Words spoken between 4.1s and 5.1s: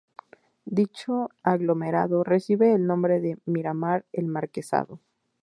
Marquesado.